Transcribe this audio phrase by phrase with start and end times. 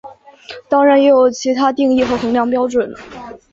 [0.67, 2.91] 当然也有其它定义和衡量标准。